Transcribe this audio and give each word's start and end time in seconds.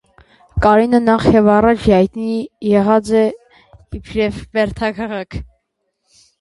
Կարինը 0.61 1.01
նախ 1.03 1.25
եւ 1.35 1.49
առաջ 1.57 1.85
յայտնի 1.91 2.39
եղած 2.71 3.13
է 3.21 3.23
իբրեւ 4.01 4.43
բերդաքաղաք։ 4.59 5.41